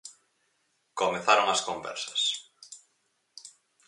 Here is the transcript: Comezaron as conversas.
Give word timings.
Comezaron 0.99 1.47
as 1.49 1.61
conversas. 1.67 2.21